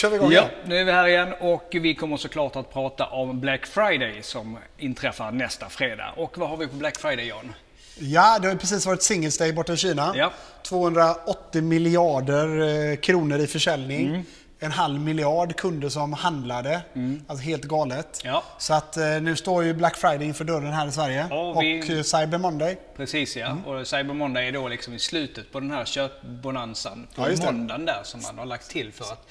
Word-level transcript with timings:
kör 0.00 0.10
vi 0.10 0.16
igång 0.16 0.32
Ja, 0.32 0.40
igen. 0.40 0.50
nu 0.66 0.76
är 0.78 0.84
vi 0.84 0.92
här 0.92 1.06
igen 1.08 1.32
och 1.40 1.68
vi 1.72 1.94
kommer 1.94 2.16
såklart 2.16 2.56
att 2.56 2.72
prata 2.72 3.06
om 3.06 3.40
Black 3.40 3.66
Friday 3.66 4.22
som 4.22 4.58
inträffar 4.78 5.32
nästa 5.32 5.68
fredag. 5.68 6.12
Och 6.16 6.38
vad 6.38 6.48
har 6.48 6.56
vi 6.56 6.66
på 6.66 6.76
Black 6.76 6.98
Friday 6.98 7.26
Jan? 7.28 7.52
Ja, 7.98 8.38
det 8.42 8.48
har 8.48 8.54
precis 8.54 8.86
varit 8.86 9.02
Singles 9.02 9.38
Day 9.38 9.52
borta 9.52 9.72
i 9.72 9.76
Kina. 9.76 10.12
Ja. 10.16 10.32
280 10.62 11.62
miljarder 11.62 12.60
eh, 12.90 12.96
kronor 12.96 13.38
i 13.38 13.46
försäljning. 13.46 14.08
Mm. 14.08 14.22
En 14.62 14.72
halv 14.72 15.00
miljard 15.00 15.56
kunder 15.56 15.88
som 15.88 16.12
handlade. 16.12 16.80
Alltså 17.26 17.44
helt 17.44 17.64
galet. 17.64 18.20
Ja. 18.24 18.42
Så 18.58 18.74
att 18.74 18.96
eh, 18.96 19.04
nu 19.20 19.36
står 19.36 19.64
ju 19.64 19.74
Black 19.74 19.96
Friday 19.96 20.26
inför 20.26 20.44
dörren 20.44 20.72
här 20.72 20.86
i 20.88 20.92
Sverige. 20.92 21.26
Ja, 21.30 21.60
vi- 21.60 21.82
Och 21.82 21.90
eh, 21.90 22.02
Cyber 22.02 22.38
Monday. 22.38 22.78
Precis 22.96 23.36
ja, 23.36 23.46
Mm. 23.46 23.64
och 23.66 23.86
Cyber 23.86 24.14
Monday 24.14 24.48
är 24.48 24.52
då 24.52 24.68
liksom 24.68 24.94
i 24.94 24.98
slutet 24.98 25.52
på 25.52 25.60
den 25.60 25.70
här 25.70 25.84
köpbonanzan 25.84 27.06
på 27.14 27.28
Ja, 27.30 27.44
måndagen 27.52 27.84
där 27.86 28.00
som 28.04 28.22
man 28.22 28.38
har 28.38 28.46
lagt 28.46 28.70
till 28.70 28.92
för 28.92 29.04
att 29.04 29.28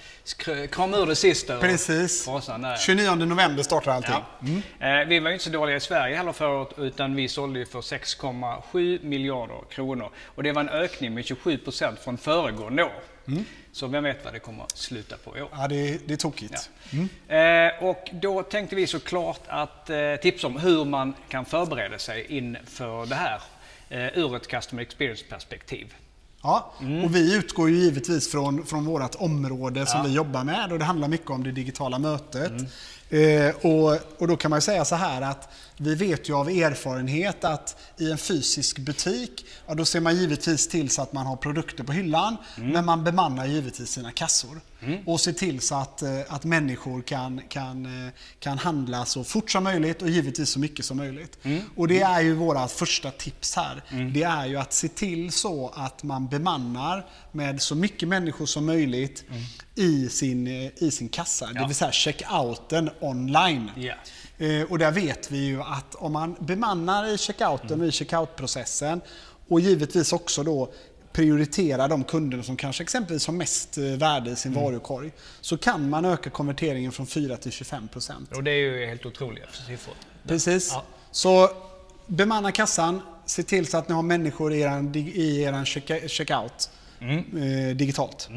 krama 0.72 0.98
ur 0.98 1.06
det 1.06 1.16
sista 1.16 1.58
Precis. 1.58 2.26
frasan 2.26 2.62
där. 2.62 2.76
29 2.78 3.16
november 3.16 3.64
startar 3.64 3.92
allting. 3.92 4.16
Ja. 4.80 4.88
Eh, 5.02 5.08
vi 5.08 5.20
var 5.20 5.30
ju 5.30 5.34
inte 5.34 5.46
så 5.46 5.52
dåliga 5.52 5.76
i 5.76 5.80
Sverige 5.80 6.16
heller 6.16 6.32
förra 6.32 6.50
året 6.62 6.70
utan 6.78 7.16
vi 7.16 7.28
sålde 7.28 7.60
ju 7.60 7.66
för 7.66 7.82
6,7 7.82 9.00
miljarder 9.04 9.58
kronor. 9.70 10.10
Och 10.26 10.44
det 10.44 10.52
var 10.52 10.62
en 10.62 10.70
ökning 10.70 11.14
med 11.14 11.26
27 11.26 11.58
procent 11.58 12.00
från 12.00 12.18
föregående 12.18 12.84
år. 12.84 12.92
Så 13.72 13.88
vem 13.88 14.04
vet 14.04 14.24
vad 14.26 14.34
det 14.34 14.40
kommer 14.40 14.66
sluta 14.74 15.18
på 15.18 15.38
i 15.38 15.42
år. 15.42 15.50
Ja, 15.52 15.68
det, 15.68 15.76
är- 15.90 16.00
det 16.06 16.14
är 16.14 16.18
tokigt. 16.18 16.70
Eh, 17.28 17.84
och 17.90 18.10
då 18.22 18.44
tänkte 18.44 18.76
vi 18.76 18.88
såklart 18.88 19.42
att 19.48 19.90
eh, 19.90 19.98
tipsa 20.22 20.48
om 20.48 20.58
hur 20.60 20.86
man 20.86 21.14
kan 21.30 21.46
förbereda 21.46 21.98
sig 22.00 22.26
inför 22.30 23.06
det 23.06 23.16
här 23.16 23.42
eh, 23.90 24.18
ur 24.20 24.36
ett 24.36 24.48
customer 24.48 24.82
experience-perspektiv. 24.84 25.94
Ja, 26.44 26.74
Mm. 26.82 27.04
och 27.04 27.16
vi 27.16 27.36
utgår 27.36 27.70
ju 27.70 27.76
givetvis 27.76 28.32
från, 28.32 28.66
från 28.66 28.86
vårt 28.86 29.16
område 29.16 29.86
som 29.86 30.04
vi 30.06 30.14
jobbar 30.14 30.44
med 30.44 30.72
och 30.72 30.80
det 30.80 30.86
handlar 30.86 31.08
mycket 31.08 31.30
om 31.30 31.44
det 31.44 31.52
digitala 31.52 32.00
mötet. 32.00 32.52
Mm. 33.12 33.48
Eh, 33.48 33.56
och, 33.56 33.98
och 34.18 34.28
då 34.28 34.38
kan 34.38 34.52
man 34.52 34.62
säga 34.62 34.86
så 34.86 34.96
här 34.96 35.22
att 35.22 35.50
vi 35.78 35.96
vet 35.96 36.30
ju 36.30 36.34
av 36.36 36.50
erfarenhet 36.50 37.44
att 37.44 37.76
i 37.98 38.12
en 38.12 38.18
fysisk 38.18 38.80
butik, 38.80 39.46
ja, 39.68 39.74
då 39.74 39.86
ser 39.86 40.00
man 40.00 40.16
givetvis 40.16 40.68
till 40.68 40.90
så 40.90 41.02
att 41.02 41.14
man 41.14 41.26
har 41.26 41.36
produkter 41.36 41.84
på 41.84 41.92
hyllan, 41.92 42.38
Mm. 42.58 42.70
men 42.70 42.86
man 42.86 43.04
bemannar 43.04 43.46
givetvis 43.46 43.90
sina 43.92 44.12
kassor. 44.12 44.62
Och 45.06 45.20
ser 45.22 45.34
till 45.34 45.62
så 45.62 45.76
att, 45.76 46.02
eh, 46.02 46.10
att 46.28 46.44
människor 46.44 47.02
kan, 47.02 47.42
kan, 47.50 48.06
eh, 48.06 48.12
kan 48.40 48.58
handla 48.58 49.06
så 49.06 49.24
fort 49.24 49.52
som 49.52 49.64
möjligt 49.64 50.02
och 50.02 50.10
givetvis 50.10 50.50
så 50.50 50.60
mycket 50.60 50.86
som 50.86 50.98
möjligt. 50.98 51.38
Mm. 51.44 51.62
Och 51.76 51.88
det 51.88 52.02
är 52.02 52.22
ju 52.22 52.34
våra 52.36 52.68
första 52.68 53.12
tips 53.12 53.56
här. 53.56 53.84
Det 54.14 54.24
är 54.24 54.46
ju 54.46 54.58
att 54.58 54.74
se 54.74 54.88
till 54.88 55.32
så 55.32 55.72
att 55.76 56.04
man 56.04 56.28
bemannar 56.28 57.06
med 57.32 57.62
så 57.62 57.76
mycket 57.76 58.08
människor 58.10 58.46
som 58.46 58.66
möjligt 58.66 59.24
i, 59.76 60.10
sin, 60.10 60.48
eh, 60.48 60.72
i 60.84 60.92
sin 60.92 61.10
kassa. 61.10 61.46
Det 61.46 61.52
Mm. 61.52 61.62
Ja. 61.62 61.68
vill 61.68 61.76
säga 61.76 61.92
check-outen 61.92 62.90
online. 63.02 63.72
Eh, 64.38 64.62
Och 64.70 64.80
där 64.80 64.92
vet 64.92 65.32
vi 65.32 65.38
ju 65.46 65.62
att 65.62 65.96
om 65.96 66.14
man 66.14 66.36
bemannar 66.40 67.08
i 67.08 67.18
checkouten 67.18 67.68
Mm. 67.68 67.82
och 67.82 67.88
i 67.88 67.92
checkout-processen 67.92 69.02
och 69.48 69.60
givetvis 69.60 70.14
också 70.14 70.44
då 70.44 70.72
prioritera 71.12 71.88
de 71.88 72.04
kunderna 72.04 72.44
som 72.44 72.58
kanske 72.58 72.84
exempelvis 72.84 73.28
har 73.28 73.34
mest 73.34 73.78
eh, 73.78 73.84
värde 73.84 74.30
i 74.32 74.36
sin 74.36 74.52
Mm. 74.52 74.64
varukorg 74.64 75.12
så 75.42 75.58
kan 75.58 75.90
man 75.90 76.06
öka 76.06 76.30
konverteringen 76.30 76.92
från 76.92 77.08
4 77.08 77.38
till 77.38 77.52
25 77.52 77.88
procent. 77.88 78.32
Och 78.36 78.44
det 78.44 78.52
är 78.52 78.56
ju 78.56 78.86
helt 78.86 79.06
otroliga 79.06 79.46
siffror. 79.68 79.96
Precis. 80.28 80.70
Ja. 80.74 80.84
Så 81.12 81.50
bemanna 82.08 82.52
kassan, 82.52 83.02
se 83.26 83.44
till 83.44 83.68
så 83.68 83.78
att 83.78 83.90
ni 83.90 83.96
har 83.96 84.02
människor 84.02 84.54
i 84.54 84.60
er, 84.62 84.98
i 84.98 85.42
er 85.42 86.08
checkout 86.08 86.70
eh, 87.02 87.76
digitalt. 87.76 88.30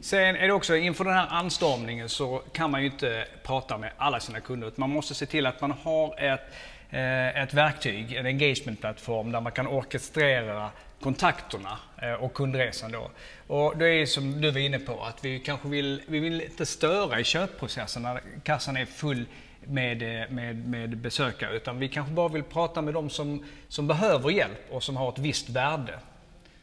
Sen 0.00 0.36
är 0.36 0.46
det 0.46 0.52
också 0.52 0.76
inför 0.76 1.04
den 1.04 1.14
här 1.14 1.26
anstormningen 1.30 2.08
så 2.08 2.42
kan 2.52 2.70
man 2.70 2.80
ju 2.80 2.86
inte 2.86 3.26
prata 3.42 3.78
med 3.78 3.90
alla 3.96 4.20
sina 4.20 4.40
kunder. 4.40 4.72
Man 4.76 4.90
måste 4.90 5.14
se 5.14 5.26
till 5.26 5.46
att 5.46 5.60
man 5.60 5.70
har 5.70 6.20
ett, 6.20 6.52
eh, 6.90 7.42
ett 7.42 7.54
verktyg, 7.54 8.12
en 8.12 8.26
engagement-plattform 8.26 9.32
där 9.32 9.40
man 9.40 9.52
kan 9.52 9.66
orkestrera 9.66 10.70
kontakterna 11.00 11.78
eh, 12.02 12.12
och 12.12 12.34
kundresan 12.34 12.92
då. 12.92 13.10
Och 13.46 13.78
det 13.78 13.88
är 13.88 14.06
som 14.06 14.40
du 14.40 14.50
var 14.50 14.60
inne 14.60 14.78
på 14.78 15.02
att 15.02 15.24
vi 15.24 15.38
kanske 15.38 15.68
vill, 15.68 16.02
vi 16.06 16.18
vill 16.18 16.40
inte 16.40 16.66
störa 16.66 17.20
i 17.20 17.24
köpprocessen 17.24 18.02
när 18.02 18.20
kassan 18.42 18.76
är 18.76 18.86
full 18.86 19.26
med, 19.66 19.98
med, 20.30 20.68
med 20.68 20.96
besökare 20.96 21.56
utan 21.56 21.78
vi 21.78 21.88
kanske 21.88 22.12
bara 22.12 22.28
vill 22.28 22.42
prata 22.42 22.82
med 22.82 22.94
de 22.94 23.10
som, 23.10 23.44
som 23.68 23.86
behöver 23.86 24.30
hjälp 24.30 24.66
och 24.70 24.82
som 24.82 24.96
har 24.96 25.08
ett 25.08 25.18
visst 25.18 25.48
värde. 25.48 25.98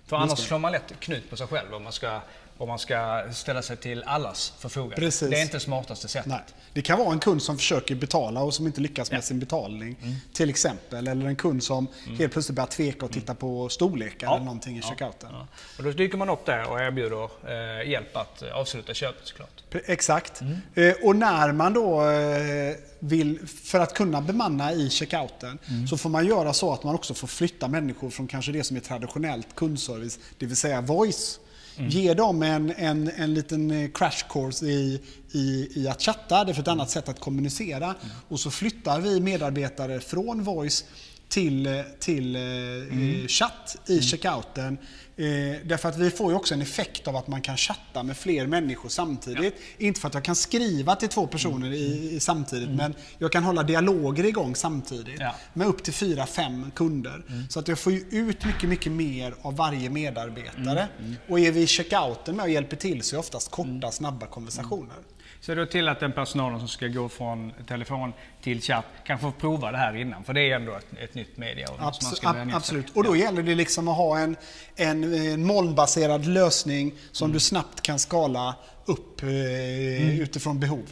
För 0.07 0.18
annars 0.18 0.40
slår 0.40 0.59
man 0.59 0.72
lätt 0.72 1.00
knut 1.00 1.29
på 1.29 1.38
sig 1.38 1.47
själv 1.47 1.73
om 1.73 1.84
man 1.84 1.94
ska, 1.94 2.22
om 2.57 2.68
man 2.68 2.79
ska 2.79 3.23
ställa 3.34 3.62
sig 3.62 3.78
till 3.78 4.03
allas 4.03 4.53
förfogande. 4.59 4.95
Precis. 4.95 5.29
Det 5.29 5.38
är 5.38 5.41
inte 5.41 5.56
det 5.56 5.59
smartaste 5.59 6.07
sättet. 6.07 6.29
Nej. 6.29 6.40
Det 6.73 6.81
kan 6.81 7.00
vara 7.00 7.12
en 7.12 7.19
kund 7.19 7.41
som 7.41 7.57
försöker 7.57 7.95
betala 7.95 8.44
och 8.44 8.53
som 8.53 8.68
inte 8.68 8.81
lyckas 8.81 9.12
med 9.12 9.23
sin 9.23 9.40
betalning. 9.40 9.95
Mm. 10.01 10.16
Till 10.34 10.50
exempel. 10.50 11.07
Eller 11.07 11.25
en 11.25 11.35
kund 11.35 11.63
som 11.63 11.88
helt 12.17 12.34
plötsligt 12.34 12.56
börjar 12.56 12.67
tveka 12.67 13.06
och 13.06 13.12
titta 13.12 13.35
på 13.35 13.69
storlekar 13.69 14.28
Ja. 14.28 14.35
eller 14.35 14.46
någonting 14.46 14.78
i 14.78 14.81
checkouten. 14.81 15.29
Ja. 15.31 15.47
Och 15.78 15.84
då 15.84 15.91
dyker 15.91 16.17
man 16.17 16.29
upp 16.29 16.46
där 16.46 16.69
och 16.72 16.79
erbjuder 16.81 17.23
eh, 17.47 17.90
hjälp 17.91 18.17
att 18.17 18.41
eh, 18.41 18.51
avsluta 18.53 18.94
köpet 18.94 19.28
såklart. 19.28 19.63
Exakt. 19.85 20.41
Mm. 20.41 20.57
Eh, 20.75 20.94
och 21.03 21.16
när 21.16 21.51
man 21.51 21.73
då 21.73 22.09
eh, 22.09 22.75
vill, 23.00 23.40
för 23.63 23.79
att 23.79 23.94
kunna 23.94 24.22
bemanna 24.22 24.73
i 24.73 24.90
checkouten, 24.90 25.57
Mm. 25.69 25.88
så 25.88 25.97
får 25.97 26.09
man 26.09 26.25
göra 26.28 26.53
så 26.53 26.73
att 26.73 26.84
man 26.84 26.96
också 26.96 27.13
får 27.13 27.28
flytta 27.28 27.67
människor 27.67 28.09
från 28.09 28.28
kanske 28.28 28.51
det 28.51 28.63
som 28.63 28.78
är 28.78 28.81
traditionellt 28.81 29.56
kundservice, 29.56 30.19
det 30.38 30.46
vill 30.46 30.56
säga 30.57 30.81
voice. 30.81 31.40
Mm. 31.78 31.90
Ge 31.90 32.14
dem 32.14 32.44
en, 32.44 32.74
en, 32.78 33.12
en 33.16 33.34
liten 33.34 33.72
eh, 33.72 33.90
crash 33.92 34.28
course 34.30 34.66
i, 34.66 35.02
i, 35.32 35.70
i 35.76 35.88
att 35.88 36.02
chatta, 36.02 36.44
det 36.44 36.52
är 36.52 36.54
för 36.54 36.62
ett 36.62 36.68
annat 36.68 36.90
sätt 36.90 37.10
att 37.10 37.20
kommunicera. 37.20 37.86
Mm. 37.86 37.96
Och 38.28 38.40
så 38.40 38.52
flyttar 38.52 39.00
vi 39.00 39.20
medarbetare 39.20 40.00
från 40.00 40.44
voice 40.44 40.86
till, 41.30 41.66
eh, 41.68 41.82
till 42.00 42.36
eh, 42.36 42.42
Mm. 42.42 43.22
eh, 43.22 43.28
chatt 43.28 43.76
i 43.88 44.02
checkouten. 44.02 44.78
Eh, 45.20 45.26
därför 45.66 45.90
att 45.90 45.98
vi 45.98 46.12
får 46.12 46.32
ju 46.32 46.36
också 46.38 46.54
en 46.54 46.62
effekt 46.62 47.08
av 47.08 47.16
att 47.16 47.28
man 47.28 47.42
kan 47.42 47.58
chatta 47.58 48.04
med 48.04 48.18
fler 48.18 48.48
människor 48.48 48.90
samtidigt. 48.90 49.54
Inte 49.78 50.00
för 50.02 50.08
att 50.08 50.14
jag 50.14 50.24
kan 50.24 50.36
skriva 50.36 50.96
till 50.96 51.10
två 51.10 51.28
personer 51.28 51.74
i, 51.74 52.16
i 52.16 52.20
samtidigt, 52.20 52.70
men 52.70 52.96
jag 53.18 53.32
kan 53.32 53.44
hålla 53.44 53.64
dialoger 53.64 54.26
igång 54.26 54.56
samtidigt. 54.56 55.20
Ja. 55.20 55.36
Med 55.54 55.68
upp 55.68 55.84
till 55.84 55.94
fyra, 55.94 56.26
fem 56.26 56.72
kunder. 56.76 57.24
Så 57.50 57.59
att 57.59 57.68
jag 57.68 57.80
får 57.80 57.94
ju 57.94 58.06
ut 58.12 58.46
mycket, 58.46 58.70
mycket 58.70 58.92
mer 58.92 59.36
av 59.42 59.56
varje 59.56 59.90
medarbetare. 59.90 60.88
Och 61.30 61.40
är 61.40 61.52
vi 61.52 61.62
i 61.62 61.68
checkouten 61.68 62.36
med 62.36 62.44
och 62.44 62.50
hjälper 62.50 62.76
till 62.78 63.02
så 63.04 63.16
är 63.16 63.18
det 63.18 63.20
oftast 63.20 63.52
korta, 63.52 63.92
snabba 63.92 64.26
konversationer. 64.28 64.96
Så 65.42 65.56
då 65.56 65.66
till 65.66 65.88
att 65.90 66.00
den 66.00 66.12
personalen 66.12 66.59
som 66.59 66.68
ska 66.68 66.88
gå 66.88 67.09
från 67.09 67.52
telefon 67.68 68.14
till 68.42 68.62
chatt 68.62 68.86
kan 69.06 69.20
få 69.20 69.31
prova 69.31 69.72
det 69.72 69.78
här 69.78 69.96
innan. 69.96 70.24
För 70.24 70.34
det 70.34 70.42
är 70.52 70.56
ändå 70.56 70.75
ett, 70.75 70.88
ett 71.00 71.16
nytt 71.16 71.38
media. 71.38 71.68
Och 71.72 71.80
Abs- 71.80 72.20
ab- 72.25 72.52
absolut. 72.56 72.96
Och 72.96 73.03
då 73.03 73.16
gäller 73.16 73.44
det 73.44 73.56
liksom 73.56 73.88
att 73.88 73.97
ha 73.97 74.20
en, 74.20 74.36
en, 74.76 75.03
en 75.31 75.46
molnbaserad 75.46 76.26
lösning 76.26 76.94
som 77.12 77.26
Mm. 77.26 77.34
du 77.34 77.40
snabbt 77.40 77.81
kan 77.81 78.00
skala 78.00 78.56
upp 78.86 79.24
eh, 79.24 80.20
utifrån 80.20 80.59
behov. 80.59 80.84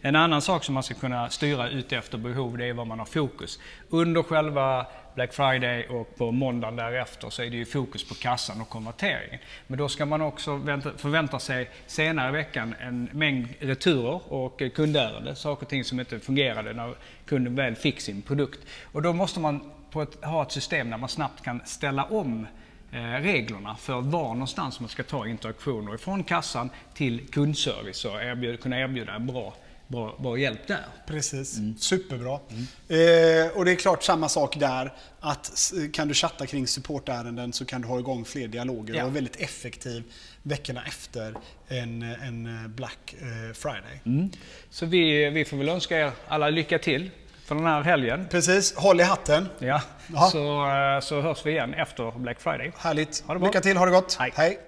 En 0.00 0.16
annan 0.16 0.42
sak 0.42 0.64
som 0.64 0.74
man 0.74 0.82
ska 0.82 0.94
kunna 0.94 1.30
styra 1.30 1.68
ut 1.70 1.92
efter 1.92 2.18
behov 2.18 2.58
det 2.58 2.66
är 2.66 2.72
var 2.72 2.84
man 2.84 2.98
har 2.98 3.06
fokus. 3.06 3.58
Under 3.90 4.22
själva 4.22 4.86
Black 5.14 5.32
Friday 5.32 5.86
och 5.88 6.16
på 6.16 6.30
måndagen 6.30 6.76
därefter 6.76 7.30
så 7.30 7.42
är 7.42 7.50
det 7.50 7.56
ju 7.56 7.64
fokus 7.64 8.08
på 8.08 8.14
kassan 8.14 8.60
och 8.60 8.68
konverteringen. 8.68 9.38
Men 9.66 9.78
då 9.78 9.88
ska 9.88 10.06
man 10.06 10.20
också 10.20 10.56
vänta, 10.56 10.92
förvänta 10.96 11.38
sig 11.38 11.70
senare 11.86 12.28
i 12.28 12.32
veckan 12.32 12.74
en 12.80 13.08
mängd 13.12 13.48
returer 13.60 14.32
och 14.32 14.62
kundärenden. 14.74 15.36
Saker 15.36 15.62
och 15.62 15.70
ting 15.70 15.84
som 15.84 16.00
inte 16.00 16.18
fungerade 16.18 16.72
när 16.72 16.94
kunden 17.26 17.54
väl 17.54 17.74
fick 17.74 18.00
sin 18.00 18.22
produkt. 18.22 18.60
Och 18.92 19.02
då 19.02 19.12
måste 19.12 19.40
man 19.40 19.72
på 19.90 20.02
ett, 20.02 20.24
ha 20.24 20.42
ett 20.42 20.52
system 20.52 20.90
där 20.90 20.98
man 20.98 21.08
snabbt 21.08 21.44
kan 21.44 21.60
ställa 21.64 22.04
om 22.04 22.46
eh, 22.92 22.98
reglerna 23.02 23.76
för 23.76 24.00
var 24.00 24.28
någonstans 24.28 24.80
man 24.80 24.88
ska 24.88 25.02
ta 25.02 25.26
interaktioner 25.26 25.94
ifrån 25.94 26.24
kassan 26.24 26.70
till 26.94 27.28
kundservice 27.28 28.04
och 28.04 28.22
erbjud, 28.22 28.60
kunna 28.60 28.80
erbjuda 28.80 29.14
en 29.14 29.26
bra, 29.26 29.54
bra, 29.92 30.16
bra 30.18 30.38
hjälp 30.38 30.66
där. 30.66 30.84
Precis, 31.06 31.58
Mm. 31.58 31.76
superbra. 31.78 32.32
Eh, 32.88 33.56
och 33.56 33.64
det 33.64 33.70
är 33.72 33.76
klart 33.76 34.02
samma 34.02 34.28
sak 34.28 34.56
där. 34.60 34.92
Att 35.20 35.72
kan 35.92 36.08
du 36.08 36.14
chatta 36.14 36.46
kring 36.46 36.66
supportärenden 36.66 37.52
så 37.52 37.64
kan 37.64 37.80
du 37.82 37.88
ha 37.88 37.98
igång 37.98 38.24
fler 38.24 38.48
dialoger 38.48 38.94
Ja. 38.94 39.00
och 39.00 39.04
vara 39.06 39.14
väldigt 39.14 39.36
effektiv 39.40 40.02
veckorna 40.42 40.82
efter 40.86 41.34
en, 41.68 42.02
en 42.02 42.48
Black 42.76 43.14
eh, 43.20 43.52
Friday. 43.54 44.00
Mm. 44.06 44.30
Så 44.70 44.86
vi, 44.86 45.30
vi 45.30 45.44
får 45.44 45.56
väl 45.56 45.68
önska 45.68 45.98
er 46.00 46.12
alla 46.28 46.50
lycka 46.50 46.78
till 46.78 47.10
för 47.44 47.54
den 47.54 47.64
här 47.64 47.82
helgen. 47.82 48.26
Precis, 48.30 48.74
håll 48.76 49.00
i 49.00 49.04
hatten. 49.04 49.48
Ja, 49.58 49.82
så, 50.32 50.66
eh, 50.68 51.00
så 51.00 51.20
hörs 51.20 51.46
vi 51.46 51.50
igen 51.50 51.74
efter 51.74 52.18
Black 52.18 52.40
Friday. 52.40 52.72
Härligt. 52.78 53.24
Lycka 53.42 53.60
till, 53.60 53.76
ha 53.76 53.84
det 53.86 53.92
gott. 53.92 54.16
Hej. 54.20 54.32
Hej. 54.34 54.58